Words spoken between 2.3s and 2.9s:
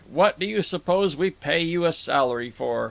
for?